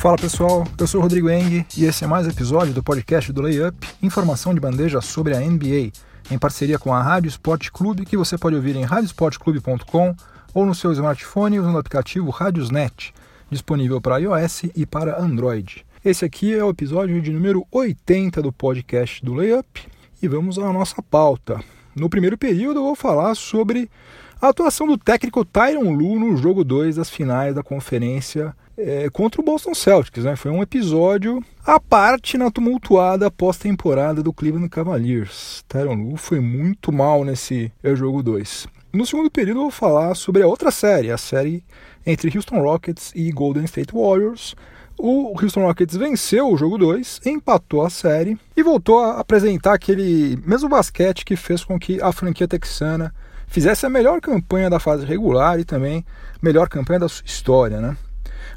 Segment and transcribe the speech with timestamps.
[0.00, 3.30] Fala pessoal, eu sou o Rodrigo Eng e esse é mais um episódio do podcast
[3.34, 5.92] do Layup, informação de bandeja sobre a NBA,
[6.30, 10.16] em parceria com a Rádio Esporte Clube, que você pode ouvir em radiosportclube.com
[10.54, 13.12] ou no seu smartphone usando o aplicativo Radiosnet,
[13.50, 15.84] disponível para iOS e para Android.
[16.02, 19.86] Esse aqui é o episódio de número 80 do podcast do Layup
[20.22, 21.60] e vamos à nossa pauta.
[21.94, 23.90] No primeiro período eu vou falar sobre
[24.40, 29.40] a atuação do técnico Tyron Lu no jogo 2 das finais da conferência é, contra
[29.40, 30.24] o Boston Celtics.
[30.24, 30.34] Né?
[30.34, 35.62] Foi um episódio à parte na tumultuada pós-temporada do Cleveland Cavaliers.
[35.68, 38.66] Tyron Lu foi muito mal nesse jogo 2.
[38.92, 41.62] No segundo período eu vou falar sobre a outra série, a série
[42.06, 44.56] entre Houston Rockets e Golden State Warriors.
[44.98, 50.38] O Houston Rockets venceu o jogo 2, empatou a série e voltou a apresentar aquele
[50.44, 53.14] mesmo basquete que fez com que a franquia texana
[53.50, 56.06] fizesse a melhor campanha da fase regular e também
[56.40, 57.80] melhor campanha da sua história.
[57.80, 57.96] Né?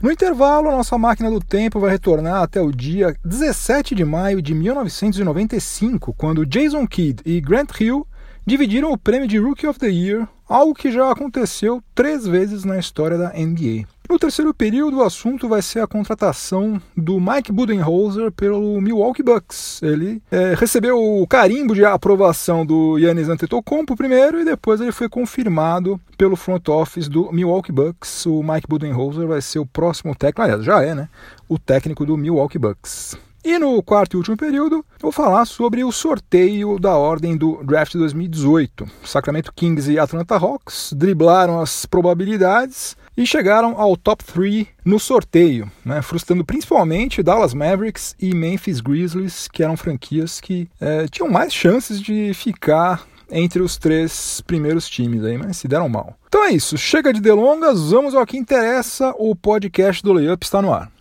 [0.02, 4.41] No intervalo, a nossa máquina do tempo vai retornar até o dia 17 de maio
[4.41, 8.08] de 1995, quando Jason Kidd e Grant Hill
[8.45, 12.78] dividiram o prêmio de Rookie of the Year, algo que já aconteceu três vezes na
[12.78, 13.88] história da NBA.
[14.08, 19.82] No terceiro período, o assunto vai ser a contratação do Mike Budenholzer pelo Milwaukee Bucks.
[19.82, 25.10] Ele é, recebeu o carimbo de aprovação do Yannis Antetokounmpo primeiro e depois ele foi
[25.10, 28.28] confirmado pelo front office do Milwaukee Bucks.
[28.28, 31.10] O Mike Budenholzer vai ser o próximo técnico, aliás, já é, né?
[31.50, 33.17] O técnico do Milwaukee Bucks.
[33.45, 37.94] E no quarto e último período, vou falar sobre o sorteio da ordem do draft
[37.94, 38.87] 2018.
[39.04, 45.70] Sacramento Kings e Atlanta Hawks driblaram as probabilidades e chegaram ao top 3 no sorteio,
[45.83, 51.53] né, frustrando principalmente Dallas Mavericks e Memphis Grizzlies, que eram franquias que é, tinham mais
[51.53, 56.15] chances de ficar entre os três primeiros times aí, mas se deram mal.
[56.27, 60.61] Então é isso, chega de delongas, vamos ao que interessa, o podcast do Layup está
[60.61, 60.92] no ar.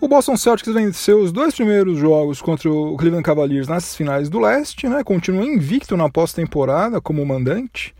[0.00, 4.38] O Boston Celtics venceu os dois primeiros jogos contra o Cleveland Cavaliers nas finais do
[4.40, 5.04] leste, né?
[5.04, 7.94] Continua invicto na pós-temporada como mandante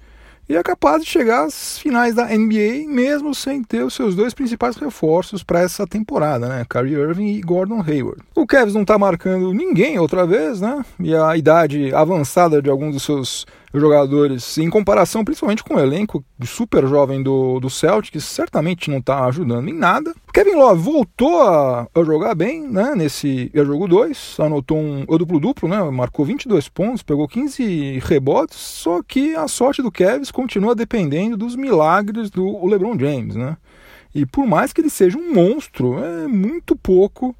[0.50, 4.34] e é capaz de chegar às finais da NBA mesmo sem ter os seus dois
[4.34, 6.66] principais reforços para essa temporada, né?
[6.68, 8.20] Kyrie Irving e Gordon Hayward.
[8.34, 10.84] O Cavs não está marcando ninguém outra vez, né?
[10.98, 16.24] E a idade avançada de alguns dos seus jogadores, em comparação principalmente com o elenco
[16.44, 20.12] super jovem do, do Celtics, certamente não está ajudando em nada.
[20.32, 25.82] Kevin Love voltou a, a jogar bem né, nesse jogo 2, anotou um duplo-duplo, né,
[25.90, 31.56] marcou 22 pontos, pegou 15 rebotes, só que a sorte do Kevin continua dependendo dos
[31.56, 33.34] milagres do LeBron James.
[33.34, 33.56] Né?
[34.14, 37.34] E por mais que ele seja um monstro, é muito pouco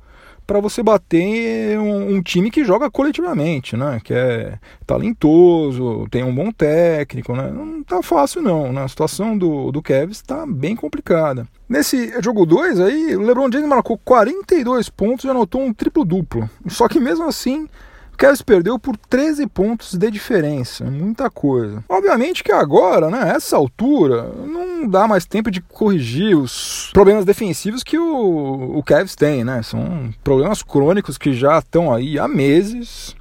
[0.51, 4.01] para você bater um, um, time que joga coletivamente, né?
[4.03, 7.53] Que é talentoso, tem um bom técnico, né?
[7.53, 8.83] Não tá fácil não, né?
[8.83, 11.47] A situação do, do Kevs está bem complicada.
[11.69, 16.51] Nesse jogo 2 aí, o LeBron James marcou 42 pontos e anotou um triplo-duplo.
[16.67, 17.69] Só que mesmo assim,
[18.21, 21.83] Cavs perdeu por 13 pontos de diferença, muita coisa.
[21.89, 27.83] Obviamente que agora, né, essa altura, não dá mais tempo de corrigir os problemas defensivos
[27.83, 29.63] que o, o Cavs tem, né?
[29.63, 33.17] São problemas crônicos que já estão aí há meses.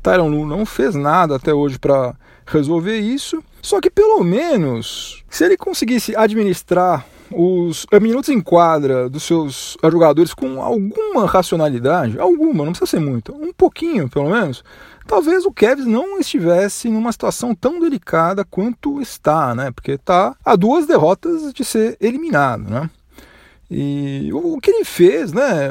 [0.00, 2.14] Tyron Lu não fez nada até hoje para
[2.46, 3.42] resolver isso.
[3.60, 10.34] Só que pelo menos, se ele conseguisse administrar os minutos em quadra dos seus jogadores
[10.34, 14.62] com alguma racionalidade, alguma, não precisa ser muito, um pouquinho pelo menos,
[15.06, 19.70] talvez o Kevs não estivesse numa situação tão delicada quanto está, né?
[19.70, 22.90] Porque está a duas derrotas de ser eliminado, né?
[23.76, 25.70] E o que ele fez, né?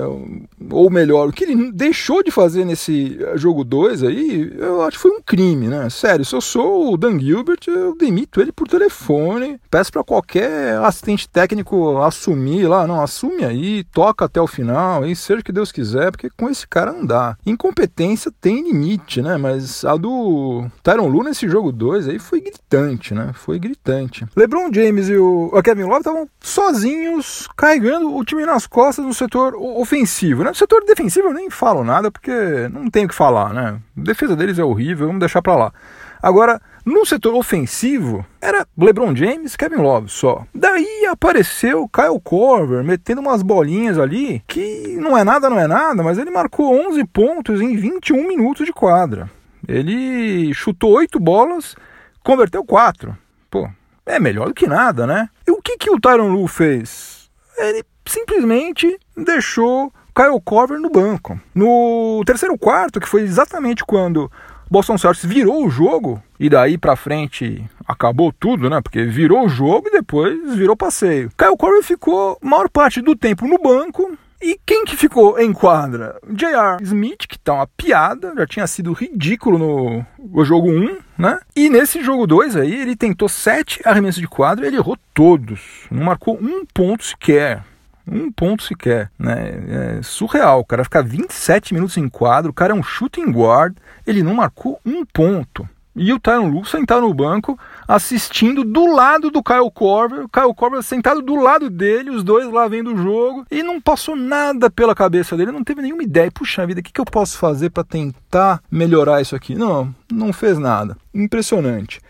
[0.69, 5.03] Ou melhor, o que ele deixou de fazer nesse jogo 2 aí, eu acho que
[5.03, 5.89] foi um crime, né?
[5.89, 10.77] Sério, se eu sou o Dan Gilbert, eu demito ele por telefone, peço para qualquer
[10.79, 15.51] assistente técnico assumir lá, não, assume aí, toca até o final, aí seja o que
[15.51, 17.37] Deus quiser, porque com esse cara não dá.
[17.45, 19.37] Incompetência tem limite, né?
[19.37, 23.31] Mas a do Tyron Lu nesse jogo 2 aí foi gritante, né?
[23.33, 24.25] Foi gritante.
[24.35, 29.55] LeBron James e o Kevin Love estavam sozinhos, caindo o time nas costas no setor
[29.55, 30.43] ofensivo.
[30.43, 30.53] Né?
[30.53, 32.31] Setor defensivo eu nem falo nada, porque
[32.71, 33.79] não tenho o que falar, né?
[33.97, 35.73] A defesa deles é horrível, vamos deixar para lá.
[36.21, 40.45] Agora, no setor ofensivo, era LeBron James, Kevin Love só.
[40.55, 46.01] Daí apareceu Kyle Korver metendo umas bolinhas ali, que não é nada, não é nada,
[46.01, 49.29] mas ele marcou 11 pontos em 21 minutos de quadra.
[49.67, 51.75] Ele chutou 8 bolas,
[52.23, 53.17] converteu 4.
[53.49, 53.69] Pô,
[54.05, 55.29] é melhor do que nada, né?
[55.47, 57.22] E o que, que o Tyron Lu fez?
[57.57, 61.39] Ele simplesmente deixou Kyle Corver no banco.
[61.53, 64.31] No terceiro quarto, que foi exatamente quando
[64.69, 68.81] Boston Celtics virou o jogo e daí para frente acabou tudo, né?
[68.81, 71.31] Porque virou o jogo e depois virou passeio.
[71.37, 74.17] Kyle Korver ficou maior parte do tempo no banco.
[74.43, 76.19] E quem que ficou em quadra?
[76.29, 76.83] J.R.
[76.83, 81.39] Smith, que tá uma piada, já tinha sido ridículo no, no jogo 1, né?
[81.55, 85.87] E nesse jogo 2 aí, ele tentou sete arremessos de quadra, ele errou todos.
[85.89, 87.63] Não marcou um ponto sequer
[88.05, 89.97] um ponto sequer, né?
[89.97, 90.59] É surreal.
[90.59, 94.33] O cara ficar 27 minutos em quadro, o cara é um shooting guard, ele não
[94.33, 95.67] marcou um ponto.
[95.95, 97.57] E o Tyron Lu sentado no banco,
[97.87, 102.51] assistindo do lado do Kyle Korver, o Kyle Korver sentado do lado dele, os dois
[102.51, 106.31] lá vendo o jogo, e não passou nada pela cabeça dele, não teve nenhuma ideia.
[106.31, 109.53] Puxa vida, o que, que eu posso fazer para tentar melhorar isso aqui?
[109.53, 110.97] Não, não fez nada.
[111.13, 112.01] Impressionante.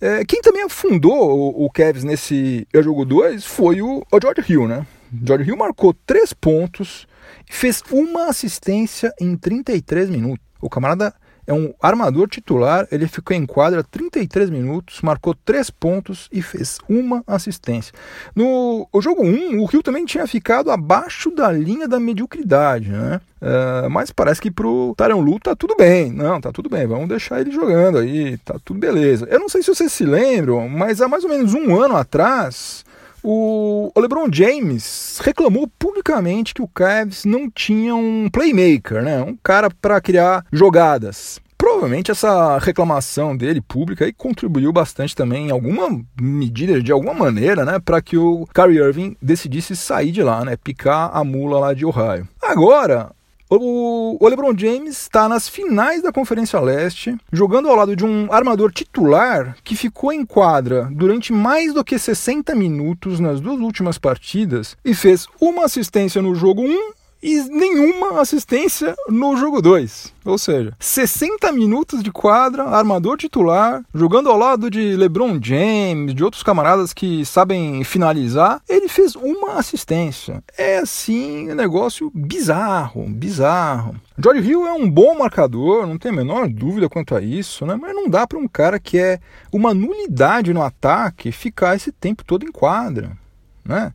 [0.00, 4.66] É, quem também afundou o, o Cavs nesse jogo 2 foi o, o George Hill,
[4.66, 4.86] né?
[5.24, 7.06] George Hill marcou 3 pontos
[7.48, 10.44] e fez uma assistência em 33 minutos.
[10.60, 11.14] O camarada
[11.48, 16.78] é um armador titular, ele ficou em quadra 33 minutos, marcou 3 pontos e fez
[16.86, 17.94] uma assistência.
[18.36, 23.18] No jogo 1, o Rio também tinha ficado abaixo da linha da mediocridade, né?
[23.40, 26.12] Uh, mas parece que pro Taran Lu tá tudo bem.
[26.12, 29.26] Não, tá tudo bem, vamos deixar ele jogando aí, tá tudo beleza.
[29.30, 32.84] Eu não sei se vocês se lembram, mas há mais ou menos um ano atrás,
[33.22, 39.22] o, LeBron James reclamou publicamente que o Cavs não tinha um playmaker, né?
[39.22, 41.40] um cara para criar jogadas.
[41.58, 47.64] Provavelmente essa reclamação dele pública aí contribuiu bastante também em alguma medida, de alguma maneira,
[47.64, 51.74] né, para que o Kyrie Irving decidisse sair de lá, né, picar a mula lá
[51.74, 52.28] de Ohio.
[52.40, 53.10] Agora,
[53.50, 58.70] o, LeBron James está nas finais da Conferência Leste, jogando ao lado de um armador
[58.70, 64.76] titular que ficou em quadra durante mais do que 60 minutos nas duas últimas partidas
[64.84, 70.14] e fez uma assistência no jogo 1 e nenhuma assistência no jogo 2.
[70.24, 76.22] Ou seja, 60 minutos de quadra, armador titular, jogando ao lado de LeBron James, de
[76.22, 80.42] outros camaradas que sabem finalizar, ele fez uma assistência.
[80.56, 83.96] É assim, um negócio bizarro, bizarro.
[84.18, 87.76] George Hill é um bom marcador, não tem a menor dúvida quanto a isso, né?
[87.80, 89.20] mas não dá para um cara que é
[89.52, 93.16] uma nulidade no ataque ficar esse tempo todo em quadra.
[93.64, 93.92] Né?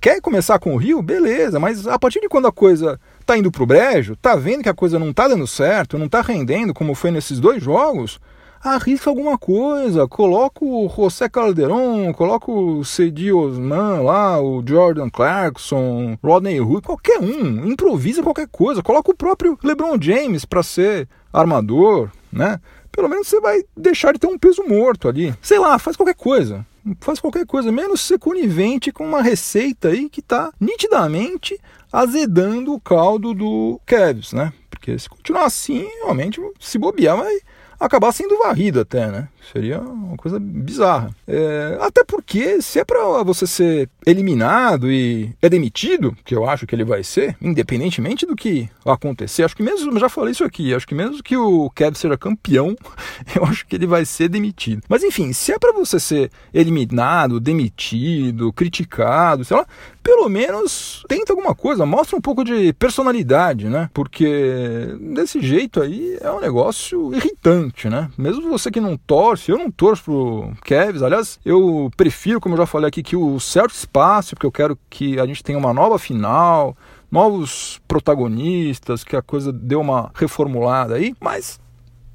[0.00, 1.02] Quer começar com o Rio?
[1.02, 4.68] Beleza, mas a partir de quando a coisa tá indo pro brejo, tá vendo que
[4.70, 8.18] a coisa não tá dando certo, não tá rendendo como foi nesses dois jogos,
[8.64, 16.16] arrisca alguma coisa, coloca o José Calderon, coloca o Cedi Osman lá, o Jordan Clarkson,
[16.24, 22.08] Rodney Hood, qualquer um, improvisa qualquer coisa, coloca o próprio LeBron James para ser armador,
[22.32, 22.58] né?
[22.90, 25.34] Pelo menos você vai deixar de ter um peso morto ali.
[25.42, 26.64] Sei lá, faz qualquer coisa
[27.00, 31.58] faz qualquer coisa, menos ser conivente com uma receita aí que está nitidamente
[31.92, 34.52] azedando o caldo do Cavs, né?
[34.70, 37.38] Porque se continuar assim, realmente, se bobear, vai
[37.78, 39.28] acabar sendo varrido até, né?
[39.52, 41.10] Seria uma coisa bizarra.
[41.26, 46.66] É, até porque, se é para você ser eliminado e é demitido, que eu acho
[46.66, 50.74] que ele vai ser, independentemente do que acontecer, acho que mesmo, já falei isso aqui,
[50.74, 52.76] acho que mesmo que o Kevin seja campeão,
[53.34, 54.82] eu acho que ele vai ser demitido.
[54.88, 59.66] Mas enfim, se é para você ser eliminado, demitido, criticado, sei lá,
[60.02, 63.90] pelo menos tenta alguma coisa, mostra um pouco de personalidade, né?
[63.92, 68.10] Porque desse jeito aí é um negócio irritante, né?
[68.16, 72.58] Mesmo você que não torce, eu não torço pro Cavs, aliás, eu prefiro, como eu
[72.58, 75.72] já falei aqui, que o Celtics passe, porque eu quero que a gente tenha uma
[75.72, 76.76] nova final,
[77.10, 81.60] novos protagonistas, que a coisa deu uma reformulada aí, mas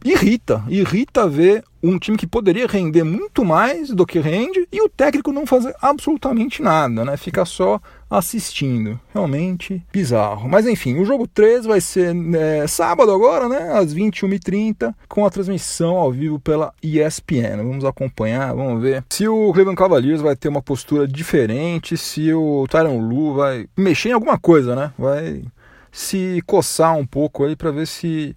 [0.05, 4.89] irrita, irrita ver um time que poderia render muito mais do que rende e o
[4.89, 7.17] técnico não fazer absolutamente nada, né?
[7.17, 8.99] Fica só assistindo.
[9.13, 10.47] Realmente bizarro.
[10.47, 13.73] Mas enfim, o jogo 3 vai ser é, sábado agora, né?
[13.73, 17.57] Às 21h30, com a transmissão ao vivo pela ESPN.
[17.57, 22.65] Vamos acompanhar, vamos ver se o Cleveland Cavaliers vai ter uma postura diferente, se o
[22.69, 24.91] Tyron Lu vai mexer em alguma coisa, né?
[24.97, 25.43] Vai
[25.91, 28.35] se coçar um pouco aí para ver se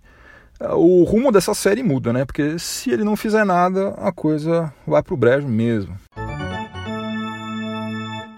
[0.61, 2.25] o rumo dessa série muda, né?
[2.25, 5.97] Porque se ele não fizer nada, a coisa vai pro brejo mesmo.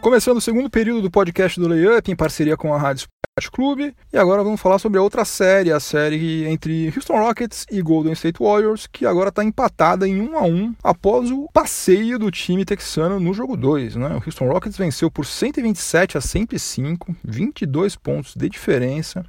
[0.01, 3.07] Começando o segundo período do podcast do Layup em parceria com a Rádio
[3.39, 3.95] Sport Clube.
[4.11, 8.15] E agora vamos falar sobre a outra série, a série entre Houston Rockets e Golden
[8.15, 12.65] State Warriors, que agora está empatada em 1 a 1 após o passeio do time
[12.65, 13.97] texano no jogo 2.
[13.97, 14.09] Né?
[14.09, 19.25] O Houston Rockets venceu por 127 a 105, 22 pontos de diferença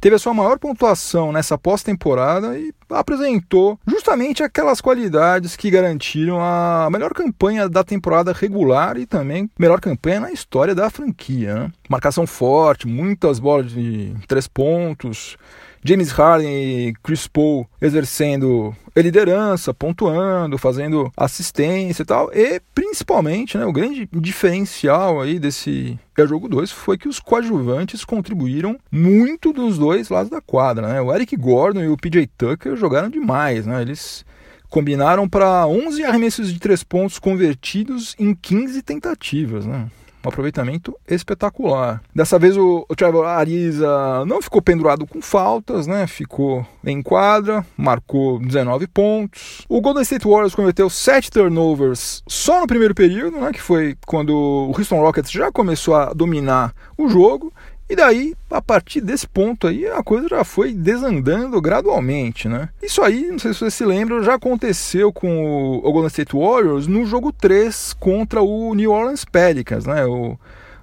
[0.00, 6.88] teve a sua maior pontuação nessa pós-temporada e apresentou justamente aquelas qualidades que garantiram a
[6.90, 11.54] melhor campanha da temporada regular e também melhor campanha na história da franquia.
[11.54, 11.72] Né?
[11.88, 15.36] Marcação forte, muitas bolas de três pontos,
[15.84, 22.30] James Harden e Chris Paul exercendo liderança, pontuando, fazendo assistência e tal.
[22.34, 28.78] E principalmente, né, o grande diferencial aí desse jogo 2 foi que os coadjuvantes contribuíram
[28.92, 30.88] muito dos dois lados da quadra.
[30.88, 31.00] Né?
[31.00, 33.64] O Eric Gordon e o PJ Tucker jogaram demais.
[33.64, 33.80] Né?
[33.80, 34.24] Eles
[34.68, 39.64] combinaram para 11 arremessos de três pontos convertidos em 15 tentativas.
[39.64, 39.88] Né?
[40.24, 42.02] Um aproveitamento espetacular.
[42.14, 46.06] Dessa vez o, o Trevor Ariza não ficou pendurado com faltas, né?
[46.06, 49.64] Ficou em quadra, marcou 19 pontos.
[49.68, 53.52] O Golden State Warriors cometeu 7 turnovers só no primeiro período, né?
[53.52, 57.52] Que foi quando o Houston Rockets já começou a dominar o jogo.
[57.90, 62.68] E daí, a partir desse ponto aí, a coisa já foi desandando gradualmente, né?
[62.80, 66.86] Isso aí, não sei se você se lembra, já aconteceu com o Golden State Warriors
[66.86, 70.06] no jogo 3 contra o New Orleans Pelicans, né?
[70.06, 70.38] O,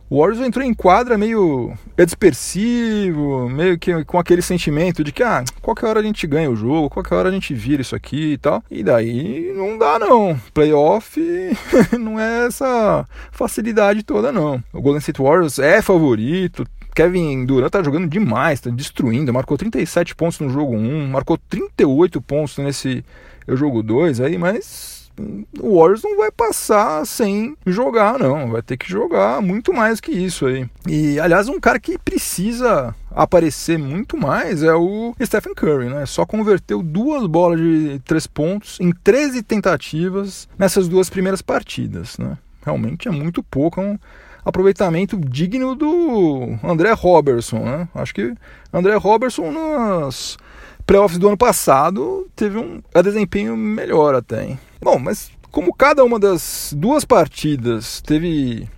[0.10, 5.46] o Warriors entrou em quadra meio dispersivo, meio que com aquele sentimento de que, ah,
[5.62, 8.38] qualquer hora a gente ganha o jogo, qualquer hora a gente vira isso aqui e
[8.38, 8.62] tal.
[8.70, 10.38] E daí não dá não.
[10.54, 11.22] Playoff
[11.98, 14.62] não é essa facilidade toda não.
[14.74, 16.66] O Golden State Warriors é favorito,
[16.98, 19.32] Kevin Durant tá jogando demais, tá destruindo.
[19.32, 23.06] Marcou 37 pontos no jogo 1, marcou 38 pontos nesse
[23.48, 25.12] jogo 2 aí, mas
[25.60, 28.50] o Warriors não vai passar sem jogar, não.
[28.50, 30.68] Vai ter que jogar muito mais que isso aí.
[30.88, 36.04] E, aliás, um cara que precisa aparecer muito mais é o Stephen Curry, né?
[36.08, 42.39] Só converteu duas bolas de três pontos em 13 tentativas nessas duas primeiras partidas, né?
[42.66, 43.80] Realmente é muito pouco.
[43.80, 44.00] É um
[44.48, 47.60] aproveitamento digno do André Robertson.
[47.60, 47.89] Né?
[47.94, 48.34] Acho que
[48.72, 50.38] André Robertson nas
[50.86, 54.46] playoffs do ano passado teve um desempenho melhor até.
[54.46, 54.60] Hein?
[54.82, 58.70] Bom, mas como cada uma das duas partidas teve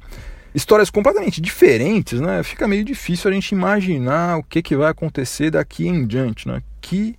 [0.55, 2.41] histórias completamente diferentes, né?
[2.41, 6.63] Fica meio difícil a gente imaginar o que, que vai acontecer daqui em diante, né?
[6.81, 7.15] Que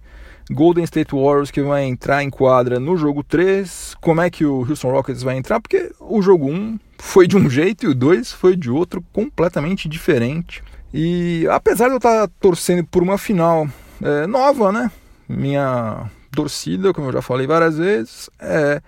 [0.51, 4.67] Golden State Warriors que vai entrar em quadra no jogo 3, como é que o
[4.69, 8.33] Houston Rockets vai entrar, porque o jogo 1 foi de um jeito e o 2
[8.33, 10.63] foi de outro, completamente diferente.
[10.93, 13.69] E apesar de eu estar torcendo por uma final
[14.03, 14.91] é, nova, né?
[15.29, 18.83] Minha torcida, como eu já falei várias vezes, é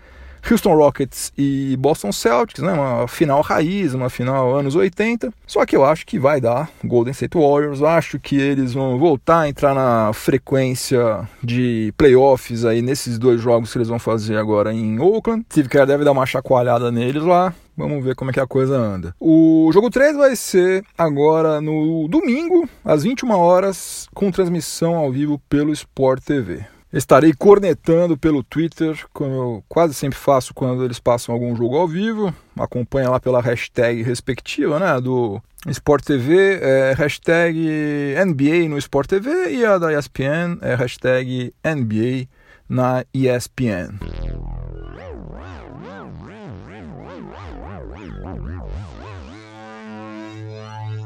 [0.51, 2.73] Houston Rockets e Boston Celtics, né?
[2.73, 5.33] Uma final raiz, uma final anos 80.
[5.47, 7.83] Só que eu acho que vai dar Golden State Warriors.
[7.83, 13.73] Acho que eles vão voltar a entrar na frequência de playoffs aí nesses dois jogos
[13.73, 15.45] que eles vão fazer agora em Oakland.
[15.51, 17.55] Steve Kerr deve dar uma chacoalhada neles lá.
[17.77, 19.15] Vamos ver como é que a coisa anda.
[19.19, 25.41] O jogo 3 vai ser agora no domingo, às 21 horas, com transmissão ao vivo
[25.49, 26.67] pelo Sport TV.
[26.93, 31.89] Estarei cornetando pelo Twitter, como eu quase sempre faço quando eles passam algum jogo ao
[31.89, 32.35] vivo.
[32.55, 35.01] Acompanha lá pela hashtag respectiva, né?
[35.01, 41.55] Do Sport TV, é hashtag NBA no Sport TV e a da ESPN é hashtag
[41.65, 42.29] NBA
[42.69, 43.99] na ESPN.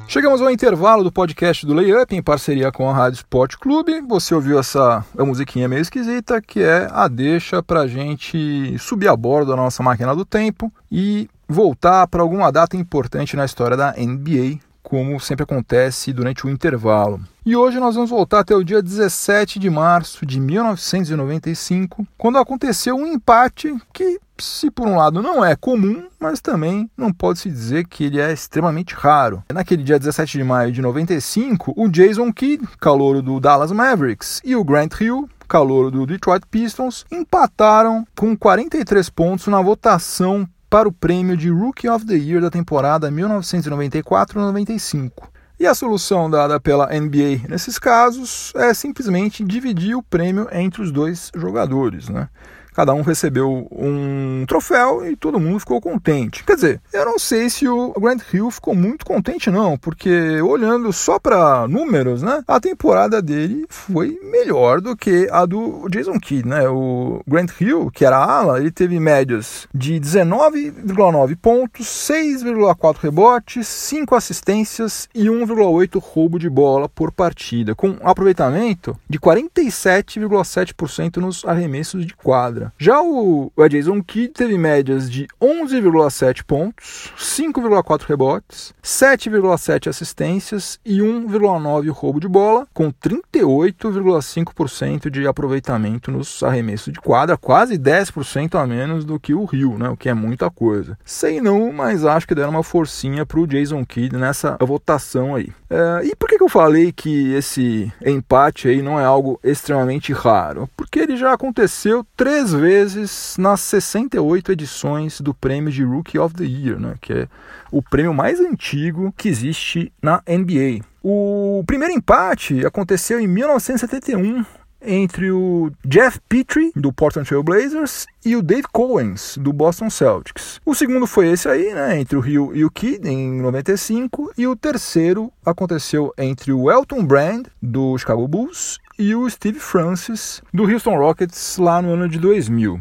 [0.08, 4.00] Chegamos ao intervalo do podcast do Layup em parceria com a Rádio Sport Clube.
[4.02, 9.50] Você ouviu essa musiquinha meio esquisita que é a deixa para gente subir a bordo
[9.50, 14.60] da nossa máquina do tempo e voltar para alguma data importante na história da NBA
[14.86, 17.20] como sempre acontece durante o intervalo.
[17.44, 22.94] E hoje nós vamos voltar até o dia 17 de março de 1995, quando aconteceu
[22.94, 27.50] um empate que, se por um lado não é comum, mas também não pode se
[27.50, 29.42] dizer que ele é extremamente raro.
[29.52, 34.54] Naquele dia 17 de maio de 95, o Jason Kidd, calouro do Dallas Mavericks, e
[34.54, 40.92] o Grant Hill, calouro do Detroit Pistons, empataram com 43 pontos na votação para o
[40.92, 45.10] prêmio de Rookie of the Year da temporada 1994-95.
[45.58, 50.92] E a solução dada pela NBA nesses casos é simplesmente dividir o prêmio entre os
[50.92, 52.10] dois jogadores.
[52.10, 52.28] Né?
[52.76, 56.44] Cada um recebeu um troféu e todo mundo ficou contente.
[56.44, 60.92] Quer dizer, eu não sei se o Grant Hill ficou muito contente não, porque olhando
[60.92, 66.46] só para números, né, a temporada dele foi melhor do que a do Jason Kidd,
[66.46, 66.68] né?
[66.68, 74.14] O Grant Hill, que era ala, ele teve médias de 19,9 pontos, 6,4 rebotes, 5
[74.14, 82.14] assistências e 1,8 roubo de bola por partida, com aproveitamento de 47,7% nos arremessos de
[82.14, 82.65] quadra.
[82.66, 82.72] Carreira.
[82.78, 91.88] Já o, Jason Kidd teve médias de 11,7 pontos, 5,4 rebotes, 7,7 assistências e 1,9
[91.90, 99.04] roubo de bola, com 38,5% de aproveitamento nos arremessos de quadra, quase 10% a menos
[99.04, 99.88] do que o Rio, né?
[99.88, 100.98] O que é muita coisa.
[101.04, 105.52] Sei não, mas acho que deram uma forcinha pro Jason Kidd nessa votação aí.
[105.68, 110.12] É, e por que, que eu falei que esse empate aí não é algo extremamente
[110.12, 110.68] raro?
[110.76, 116.44] Porque ele já aconteceu três vezes nas 68 edições do prêmio de Rookie of the
[116.44, 116.94] Year, né?
[117.00, 117.28] Que é
[117.70, 120.84] o prêmio mais antigo que existe na NBA.
[121.02, 124.44] O primeiro empate aconteceu em 1971
[124.86, 130.60] entre o Jeff Petrie, do Portland Trail Blazers, e o Dave Cowens, do Boston Celtics.
[130.64, 134.46] O segundo foi esse aí, né, entre o Rio e o Kidd, em 95, e
[134.46, 140.64] o terceiro aconteceu entre o Elton Brand, do Chicago Bulls, e o Steve Francis, do
[140.64, 142.80] Houston Rockets, lá no ano de 2000.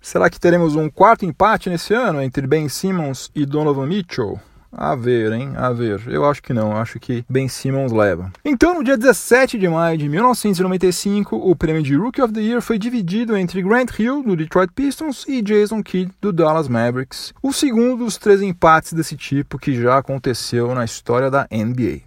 [0.00, 4.40] Será que teremos um quarto empate nesse ano entre Ben Simmons e Donovan Mitchell?
[4.72, 5.52] A ver, hein?
[5.56, 6.02] A ver.
[6.06, 6.76] Eu acho que não.
[6.76, 8.32] Acho que Ben Simmons leva.
[8.44, 12.62] Então, no dia 17 de maio de 1995, o prêmio de Rookie of the Year
[12.62, 17.34] foi dividido entre Grant Hill, do Detroit Pistons, e Jason Kidd, do Dallas Mavericks.
[17.42, 22.00] O segundo dos três empates desse tipo que já aconteceu na história da NBA.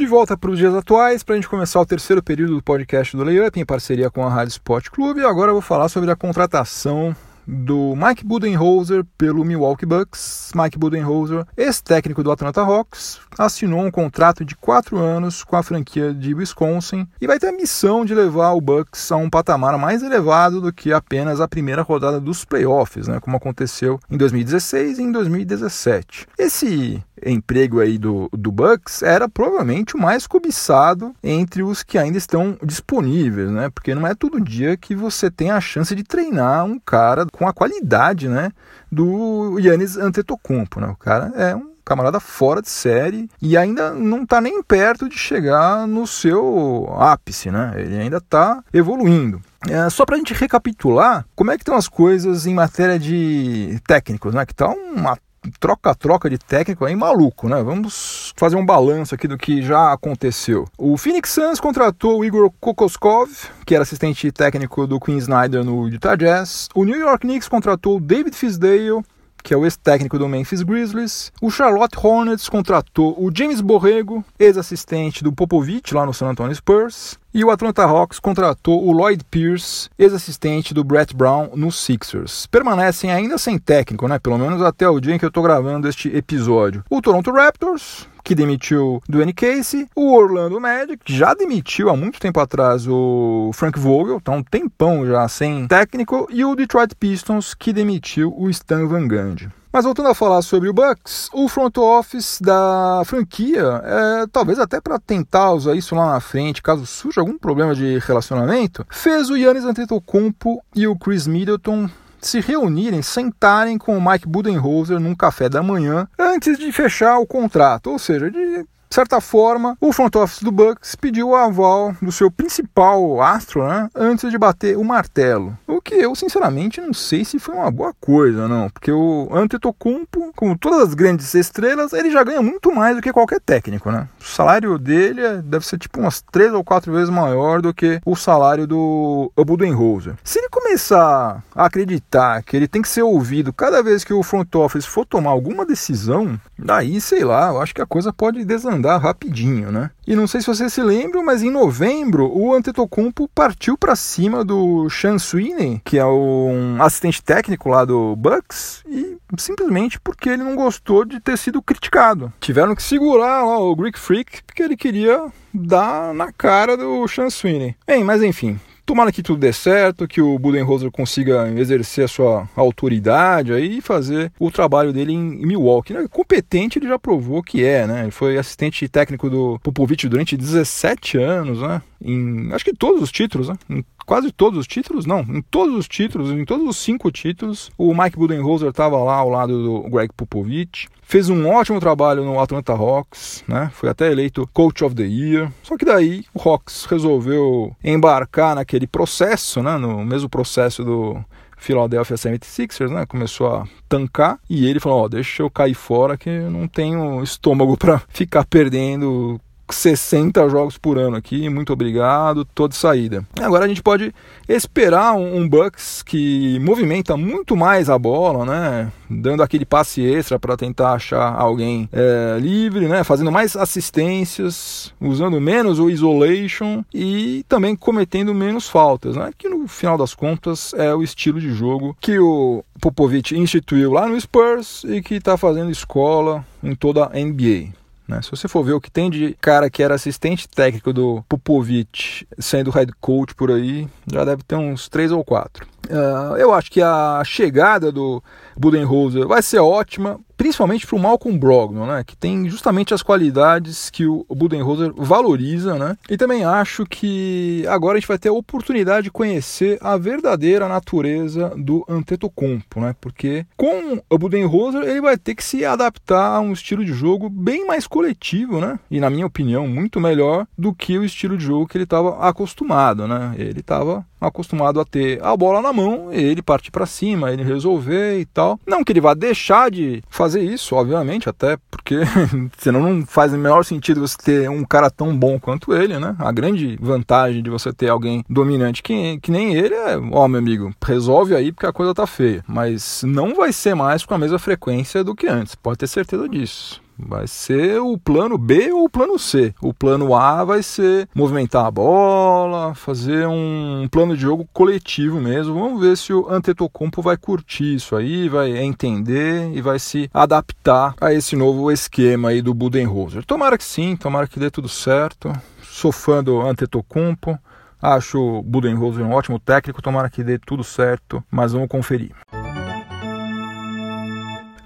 [0.00, 3.14] De volta para os dias atuais, para a gente começar o terceiro período do podcast
[3.14, 5.20] do Layup em parceria com a Rádio Sport Clube.
[5.20, 7.14] E agora eu vou falar sobre a contratação
[7.46, 10.52] do Mike Budenholzer pelo Milwaukee Bucks.
[10.54, 16.14] Mike Budenholzer, ex-técnico do Atlanta Hawks, assinou um contrato de quatro anos com a franquia
[16.14, 20.02] de Wisconsin e vai ter a missão de levar o Bucks a um patamar mais
[20.02, 25.02] elevado do que apenas a primeira rodada dos playoffs, né, como aconteceu em 2016 e
[25.02, 26.26] em 2017.
[26.38, 32.18] Esse emprego aí do, do Bucks era provavelmente o mais cobiçado entre os que ainda
[32.18, 33.70] estão disponíveis, né?
[33.70, 37.46] Porque não é todo dia que você tem a chance de treinar um cara com
[37.46, 38.50] a qualidade, né,
[38.90, 40.88] do Yannis Antetokounmpo, né?
[40.88, 45.18] O cara é um camarada fora de série e ainda não está nem perto de
[45.18, 47.72] chegar no seu ápice, né?
[47.76, 49.42] Ele ainda está evoluindo.
[49.68, 53.80] É, só para a gente recapitular, como é que estão as coisas em matéria de
[53.86, 54.46] técnicos, né?
[54.46, 55.18] Que tá uma
[55.58, 57.62] troca-troca de técnico aí maluco, né?
[57.62, 60.66] Vamos fazer um balanço aqui do que já aconteceu.
[60.76, 63.30] O Phoenix Suns contratou o Igor Kokoskov,
[63.64, 66.68] que era assistente técnico do Queen Snyder no Utah Jazz.
[66.74, 69.02] O New York Knicks contratou o David Fisdale,
[69.42, 71.32] que é o ex-técnico do Memphis Grizzlies.
[71.40, 77.18] O Charlotte Hornets contratou o James Borrego, ex-assistente do Popovich lá no San Antonio Spurs.
[77.32, 82.46] E o Atlanta Hawks contratou o Lloyd Pierce, ex-assistente do Brett Brown no Sixers.
[82.48, 84.18] Permanecem ainda sem técnico, né?
[84.18, 86.82] Pelo menos até o dia em que eu estou gravando este episódio.
[86.90, 92.18] O Toronto Raptors, que demitiu Dwayne Casey, o Orlando Magic, que já demitiu há muito
[92.18, 97.54] tempo atrás o Frank Vogel, tá um tempão já sem técnico, e o Detroit Pistons,
[97.54, 99.48] que demitiu o Stan Van Gundy.
[99.72, 104.80] Mas voltando a falar sobre o Bucks, o front office da franquia, é, talvez até
[104.80, 109.36] para tentar usar isso lá na frente, caso surja algum problema de relacionamento, fez o
[109.36, 111.88] Yannis Antetokounmpo e o Chris Middleton
[112.20, 117.26] se reunirem, sentarem com o Mike Budenholzer num café da manhã antes de fechar o
[117.26, 121.94] contrato, ou seja, de de certa forma, o front office do Bucks pediu o aval
[122.02, 125.56] do seu principal astro né, antes de bater o martelo.
[125.64, 128.68] O que eu, sinceramente, não sei se foi uma boa coisa, não.
[128.68, 133.12] Porque o Antetokounmpo, como todas as grandes estrelas, ele já ganha muito mais do que
[133.12, 134.08] qualquer técnico, né?
[134.20, 138.00] O salário dele é, deve ser tipo umas três ou quatro vezes maior do que
[138.04, 140.14] o salário do Budenholzer.
[140.24, 144.24] Se ele começar a acreditar que ele tem que ser ouvido cada vez que o
[144.24, 148.44] front office for tomar alguma decisão, daí, sei lá, eu acho que a coisa pode
[148.44, 149.90] desandar andar rapidinho, né?
[150.06, 154.44] E não sei se vocês se lembram, mas em novembro o Antetokounmpo partiu para cima
[154.44, 160.42] do Sean Sweeney, que é um assistente técnico lá do Bucks, e simplesmente porque ele
[160.42, 162.32] não gostou de ter sido criticado.
[162.40, 167.30] Tiveram que segurar lá o Greek Freak porque ele queria dar na cara do Sean
[167.30, 167.76] Sweeney.
[167.86, 168.58] Bem, mas enfim,
[168.90, 173.80] Tomara que tudo dê certo, que o Budenholzer consiga exercer a sua autoridade aí e
[173.80, 175.92] fazer o trabalho dele em Milwaukee.
[175.92, 176.08] Né?
[176.10, 178.02] Competente ele já provou que é, né?
[178.02, 181.80] Ele foi assistente técnico do Popovich durante 17 anos, né?
[182.02, 183.54] Em, acho que todos os títulos, né?
[183.68, 187.70] Em quase todos os títulos, não, em todos os títulos, em todos os cinco títulos,
[187.78, 190.88] o Mike Budenholzer estava lá ao lado do Greg Popovich.
[191.02, 193.70] Fez um ótimo trabalho no Atlanta Hawks, né?
[193.74, 195.52] Foi até eleito Coach of the Year.
[195.62, 199.76] Só que daí o Hawks resolveu embarcar naquele processo, né?
[199.76, 201.22] No mesmo processo do
[201.60, 203.04] Philadelphia 76ers, né?
[203.06, 206.66] Começou a tancar e ele falou: Ó, oh, deixa eu cair fora que eu não
[206.66, 209.40] tenho estômago para ficar perdendo
[209.74, 213.24] 60 jogos por ano aqui, muito obrigado, toda saída.
[213.40, 214.14] Agora a gente pode
[214.48, 218.92] esperar um, um Bucks que movimenta muito mais a bola, né?
[219.08, 223.04] Dando aquele passe extra para tentar achar alguém é, livre, né?
[223.04, 229.30] Fazendo mais assistências, usando menos o isolation e também cometendo menos faltas, né?
[229.36, 234.06] Que no final das contas é o estilo de jogo que o Popovich instituiu lá
[234.06, 237.79] no Spurs e que está fazendo escola em toda a NBA.
[238.10, 238.20] Né?
[238.22, 242.26] Se você for ver o que tem de cara que era assistente técnico do Popovich
[242.38, 245.64] sendo head coach por aí, já deve ter uns três ou quatro.
[245.88, 248.22] Uh, eu acho que a chegada do
[248.56, 253.90] Budenholzer vai ser ótima, principalmente para o Malcolm Brogdon, né, que tem justamente as qualidades
[253.90, 255.98] que o Budenholzer valoriza, né?
[256.08, 260.66] E também acho que agora a gente vai ter a oportunidade de conhecer a verdadeira
[260.66, 262.96] natureza do Antetokounmpo, né?
[263.02, 267.28] Porque com o Budenholzer ele vai ter que se adaptar a um estilo de jogo
[267.28, 268.78] bem mais coletivo, né?
[268.90, 272.18] E na minha opinião muito melhor do que o estilo de jogo que ele estava
[272.26, 273.34] acostumado, né?
[273.36, 278.20] Ele estava acostumado a ter a bola na mão, ele partir para cima, ele resolver
[278.20, 278.60] e tal.
[278.66, 282.00] Não que ele vá deixar de fazer isso, obviamente, até porque
[282.58, 286.14] senão não faz o menor sentido você ter um cara tão bom quanto ele, né?
[286.18, 290.38] A grande vantagem de você ter alguém dominante que, que nem ele é, ó, meu
[290.38, 292.44] amigo, resolve aí porque a coisa tá feia.
[292.46, 296.28] Mas não vai ser mais com a mesma frequência do que antes, pode ter certeza
[296.28, 296.80] disso.
[297.06, 299.54] Vai ser o plano B ou o plano C.
[299.60, 305.54] O plano A vai ser movimentar a bola, fazer um plano de jogo coletivo mesmo.
[305.54, 310.94] Vamos ver se o Antetokounmpo vai curtir isso aí, vai entender e vai se adaptar
[311.00, 313.24] a esse novo esquema aí do Budenholzer.
[313.24, 315.32] Tomara que sim, tomara que dê tudo certo.
[315.62, 317.38] Sou fã do Antetokounmpo.
[317.82, 322.10] Acho o Budenholzer um ótimo técnico, tomara que dê tudo certo, mas vamos conferir.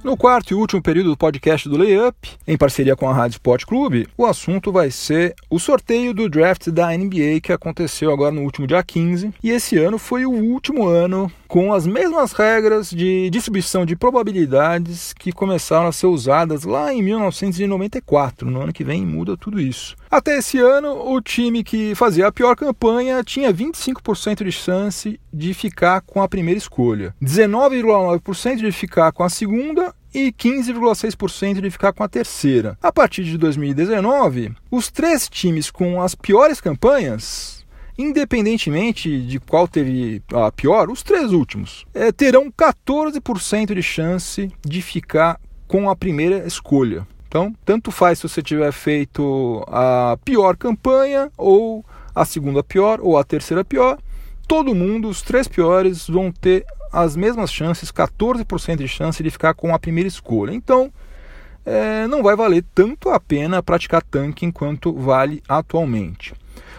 [0.04, 3.64] No quarto e último período do podcast do Layup, em parceria com a Rádio Sport
[3.64, 8.42] Clube, o assunto vai ser o sorteio do draft da NBA que aconteceu agora no
[8.42, 9.32] último dia 15.
[9.42, 15.14] E esse ano foi o último ano com as mesmas regras de distribuição de probabilidades
[15.14, 18.50] que começaram a ser usadas lá em 1994.
[18.50, 19.96] No ano que vem muda tudo isso.
[20.14, 25.52] Até esse ano, o time que fazia a pior campanha tinha 25% de chance de
[25.52, 31.92] ficar com a primeira escolha, 19,9% de ficar com a segunda e 15,6% de ficar
[31.92, 32.78] com a terceira.
[32.80, 37.66] A partir de 2019, os três times com as piores campanhas
[37.98, 44.80] independentemente de qual teve a pior, os três últimos é, terão 14% de chance de
[44.80, 47.04] ficar com a primeira escolha.
[47.34, 53.18] Então, tanto faz se você tiver feito a pior campanha, ou a segunda pior, ou
[53.18, 53.98] a terceira pior,
[54.46, 59.52] todo mundo, os três piores, vão ter as mesmas chances, 14% de chance de ficar
[59.52, 60.54] com a primeira escolha.
[60.54, 60.92] Então,
[61.66, 66.34] é, não vai valer tanto a pena praticar tanque quanto vale atualmente.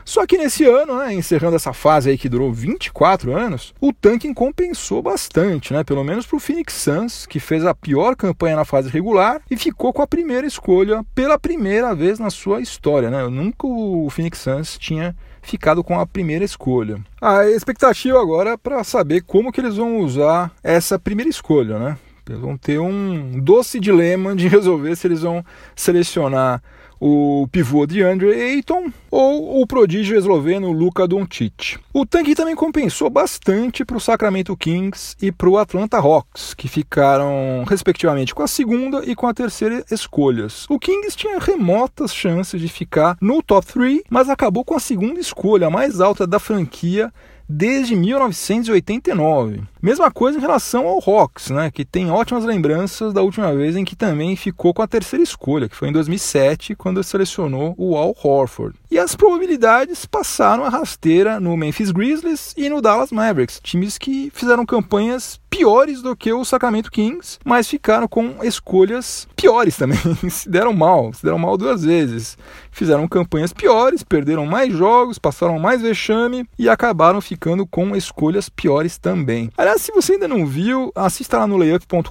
[0.05, 4.35] Só que nesse ano, né, encerrando essa fase aí que durou 24 anos, o tanking
[4.35, 8.63] compensou bastante, né, pelo menos para o Phoenix Suns, que fez a pior campanha na
[8.63, 13.09] fase regular e ficou com a primeira escolha pela primeira vez na sua história.
[13.09, 13.27] Né?
[13.27, 16.99] Nunca o Phoenix Suns tinha ficado com a primeira escolha.
[17.19, 21.97] A expectativa agora é para saber como que eles vão usar essa primeira escolha, né?
[22.27, 26.61] Eles vão ter um doce dilema de resolver se eles vão selecionar
[26.99, 31.77] o pivô de Andre Ayton ou o prodígio esloveno Luka Doncic.
[31.93, 36.67] O tanque também compensou bastante para o Sacramento Kings e para o Atlanta Hawks, que
[36.67, 40.65] ficaram respectivamente com a segunda e com a terceira escolhas.
[40.69, 45.19] O Kings tinha remotas chances de ficar no top 3, mas acabou com a segunda
[45.19, 47.11] escolha, a mais alta da franquia
[47.47, 49.61] desde 1989.
[49.85, 53.85] Mesma coisa em relação ao Hawks, né, que tem ótimas lembranças da última vez em
[53.85, 58.15] que também ficou com a terceira escolha, que foi em 2007, quando selecionou o Al
[58.23, 58.75] Horford.
[58.89, 64.31] E as probabilidades passaram a rasteira no Memphis Grizzlies e no Dallas Mavericks, times que
[64.33, 69.97] fizeram campanhas piores do que o Sacramento Kings, mas ficaram com escolhas piores também.
[70.29, 72.37] se deram mal, se deram mal duas vezes.
[72.69, 78.97] Fizeram campanhas piores, perderam mais jogos, passaram mais vexame e acabaram ficando com escolhas piores
[78.97, 79.49] também.
[79.57, 82.05] Aliás, se você ainda não viu, assista lá no layup.com.br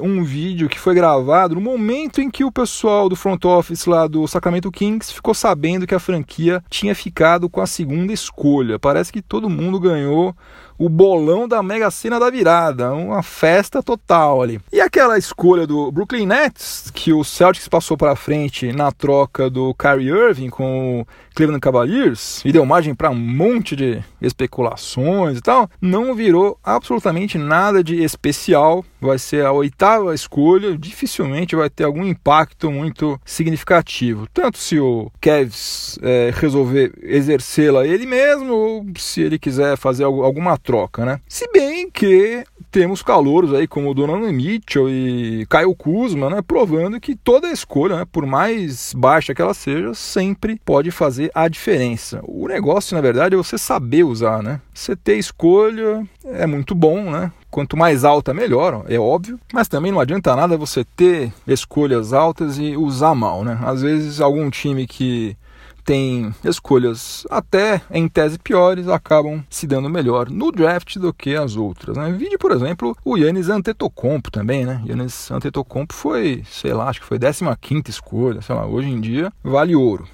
[0.00, 4.06] um vídeo que foi gravado no momento em que o pessoal do front office lá
[4.06, 8.78] do Sacramento Kings ficou sabendo que a franquia tinha ficado com a segunda escolha.
[8.78, 10.34] Parece que todo mundo ganhou
[10.82, 14.60] o bolão da Mega Sena da virada, uma festa total ali.
[14.72, 19.72] E aquela escolha do Brooklyn Nets, que o Celtics passou para frente na troca do
[19.74, 25.40] Kyrie Irving com o Cleveland Cavaliers e deu margem para um monte de especulações e
[25.40, 28.84] tal, não virou absolutamente nada de especial.
[29.00, 34.26] Vai ser a oitava escolha, dificilmente vai ter algum impacto muito significativo.
[34.32, 40.56] Tanto se o Cavs é, resolver exercê-la ele mesmo, ou se ele quiser fazer alguma
[40.56, 40.71] troca,
[41.04, 41.20] né?
[41.28, 46.98] Se bem que temos calouros aí como o Donovan Mitchell e Caio Kuzma, né, provando
[46.98, 52.20] que toda escolha, né, por mais baixa que ela seja, sempre pode fazer a diferença.
[52.24, 54.60] O negócio, na verdade, é você saber usar, né?
[54.72, 57.30] Você ter escolha é muito bom, né?
[57.50, 59.38] Quanto mais alta, melhor, é óbvio.
[59.52, 63.58] Mas também não adianta nada você ter escolhas altas e usar mal, né?
[63.62, 65.36] Às vezes algum time que
[65.84, 71.56] tem escolhas até em tese piores, acabam se dando melhor no draft do que as
[71.56, 71.96] outras.
[71.96, 72.12] Né?
[72.12, 74.82] Vide, por exemplo, o Yannis Antetokounmpo também, né?
[74.86, 79.32] Yannis Antetokounmpo foi, sei lá, acho que foi 15ª escolha, sei lá, hoje em dia
[79.42, 80.06] vale ouro.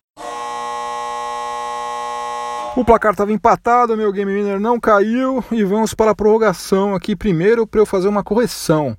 [2.77, 7.17] O placar estava empatado, meu game winner não caiu e vamos para a prorrogação aqui
[7.17, 8.97] primeiro para eu fazer uma correção.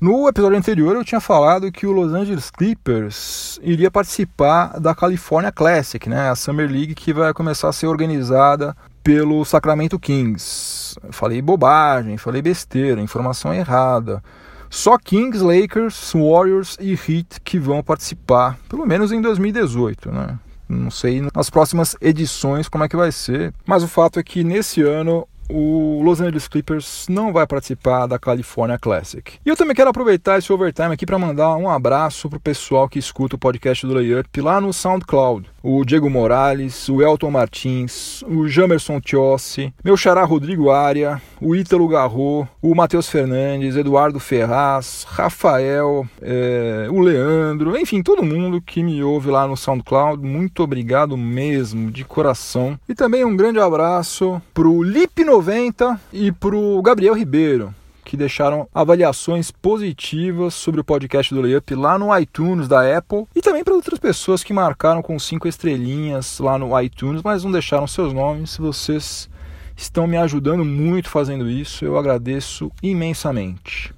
[0.00, 5.52] No episódio anterior eu tinha falado que o Los Angeles Clippers iria participar da California
[5.52, 10.98] Classic, né, a Summer League que vai começar a ser organizada pelo Sacramento Kings.
[11.10, 14.22] Falei bobagem, falei besteira, informação errada.
[14.68, 20.38] Só Kings, Lakers, Warriors e Heat que vão participar, pelo menos em 2018, né?
[20.68, 24.42] Não sei nas próximas edições como é que vai ser, mas o fato é que
[24.42, 29.34] nesse ano o Los Angeles Clippers não vai participar da California Classic.
[29.44, 32.98] E eu também quero aproveitar esse overtime aqui para mandar um abraço pro pessoal que
[32.98, 35.53] escuta o podcast do Layup lá no SoundCloud.
[35.66, 41.88] O Diego Morales, o Elton Martins, o Jamerson Tiossi, meu xará Rodrigo Aria, o Ítalo
[41.88, 49.02] Garro, o Matheus Fernandes, Eduardo Ferraz, Rafael, é, o Leandro, enfim, todo mundo que me
[49.02, 52.78] ouve lá no SoundCloud, muito obrigado mesmo, de coração.
[52.86, 57.74] E também um grande abraço pro Lip 90 e pro Gabriel Ribeiro
[58.14, 63.42] que deixaram avaliações positivas sobre o podcast do Layup lá no iTunes da Apple e
[63.42, 67.88] também para outras pessoas que marcaram com cinco estrelinhas lá no iTunes, mas não deixaram
[67.88, 68.56] seus nomes.
[68.56, 69.28] Vocês
[69.76, 73.92] estão me ajudando muito fazendo isso, eu agradeço imensamente.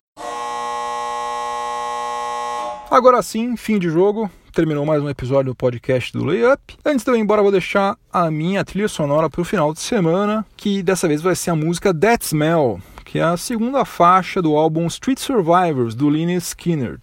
[2.90, 4.30] Agora sim, fim de jogo.
[4.54, 6.78] Terminou mais um episódio do podcast do Layup.
[6.82, 9.80] Antes de eu ir embora, vou deixar a minha trilha sonora para o final de
[9.80, 14.42] semana, que dessa vez vai ser a música That Smell, que é a segunda faixa
[14.42, 16.98] do álbum Street Survivors, do Lynyrd Skinner.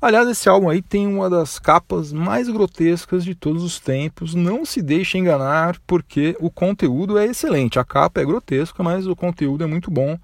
[0.00, 4.34] Aliás, esse álbum aí tem uma das capas mais grotescas de todos os tempos.
[4.34, 7.78] Não se deixe enganar, porque o conteúdo é excelente.
[7.78, 10.16] A capa é grotesca, mas o conteúdo é muito bom.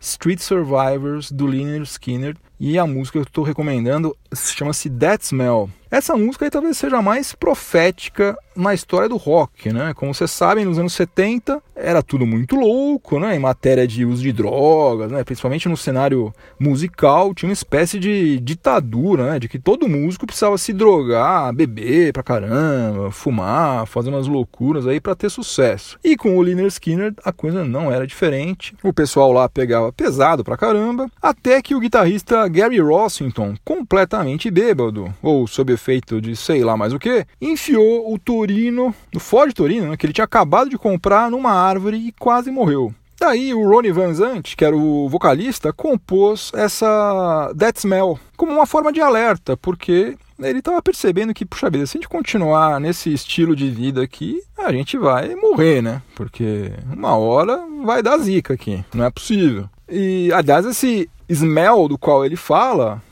[0.00, 2.36] Street Survivors, do Lynyrd Skinner.
[2.58, 5.68] E a música que eu estou recomendando chama-se That Smell.
[5.90, 9.94] Essa música aí talvez seja a mais profética na história do rock, né?
[9.94, 13.36] Como vocês sabem, nos anos 70 era tudo muito louco, né?
[13.36, 15.24] Em matéria de uso de drogas, né?
[15.24, 19.38] Principalmente no cenário musical, tinha uma espécie de ditadura, né?
[19.38, 25.00] De que todo músico precisava se drogar, beber pra caramba, fumar, fazer umas loucuras aí
[25.00, 25.98] para ter sucesso.
[26.04, 28.74] E com o Liner Skinner a coisa não era diferente.
[28.82, 35.14] O pessoal lá pegava pesado pra caramba, até que o guitarrista Gary Rossington, completamente bêbado,
[35.22, 39.90] ou sob efeito de sei lá mais o que, enfiou o Torino, o Ford Torino,
[39.90, 42.92] né, que ele tinha acabado de comprar numa árvore e quase morreu.
[43.20, 48.66] Daí o Ronnie Van Zant, que era o vocalista, compôs essa That Smell como uma
[48.66, 53.12] forma de alerta, porque ele estava percebendo que, puxa vida, se a gente continuar nesse
[53.12, 56.00] estilo de vida aqui, a gente vai morrer, né?
[56.14, 59.68] Porque uma hora vai dar zica aqui, não é possível.
[59.88, 63.02] E, aliás, esse smell do qual ele fala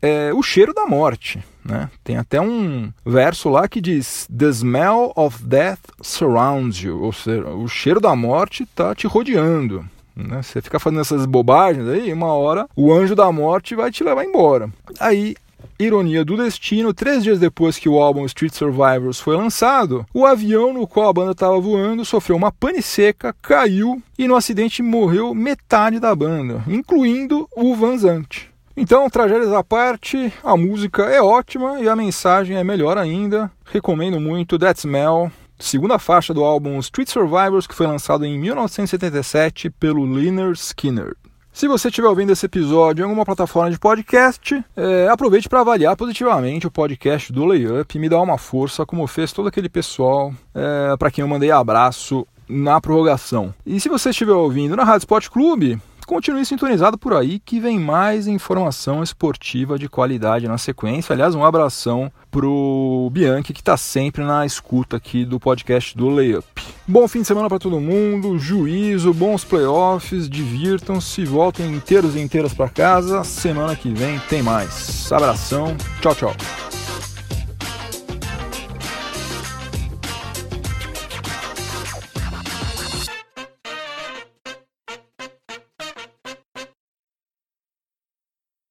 [0.00, 1.42] é o cheiro da morte.
[1.64, 1.90] Né?
[2.02, 7.46] Tem até um verso lá que diz: The smell of death surrounds you, ou seja,
[7.48, 9.84] o cheiro da morte está te rodeando.
[10.16, 10.42] Né?
[10.42, 14.24] Você fica fazendo essas bobagens aí, uma hora o anjo da morte vai te levar
[14.24, 14.70] embora.
[14.98, 15.34] Aí
[15.78, 20.74] Ironia do destino, três dias depois que o álbum Street Survivors foi lançado, o avião
[20.74, 25.34] no qual a banda estava voando sofreu uma pane seca, caiu e no acidente morreu
[25.34, 28.49] metade da banda, incluindo o Van Zant.
[28.80, 33.52] Então, tragédias à parte, a música é ótima e a mensagem é melhor ainda.
[33.62, 39.68] Recomendo muito That Smell, segunda faixa do álbum Street Survivors, que foi lançado em 1977
[39.68, 41.14] pelo Lynyrd Skinner.
[41.52, 45.94] Se você estiver ouvindo esse episódio em alguma plataforma de podcast, é, aproveite para avaliar
[45.94, 50.32] positivamente o podcast do Layup e me dar uma força, como fez todo aquele pessoal
[50.54, 53.54] é, para quem eu mandei abraço na prorrogação.
[53.66, 55.78] E se você estiver ouvindo na Rádio Sport Clube,
[56.10, 61.12] continue sintonizado por aí que vem mais informação esportiva de qualidade na sequência.
[61.12, 66.44] Aliás, um abração pro Bianchi que está sempre na escuta aqui do podcast do Layup.
[66.84, 72.52] Bom fim de semana para todo mundo, juízo, bons playoffs, divirtam-se, voltem inteiros e inteiras
[72.52, 73.22] para casa.
[73.22, 75.12] Semana que vem tem mais.
[75.12, 76.79] Abração, tchau, tchau.